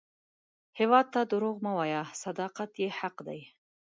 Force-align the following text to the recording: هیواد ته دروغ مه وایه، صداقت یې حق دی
هیواد 0.79 1.05
ته 1.13 1.19
دروغ 1.31 1.55
مه 1.65 1.71
وایه، 1.77 2.03
صداقت 2.23 2.71
یې 2.81 2.89
حق 2.99 3.17
دی 3.27 3.39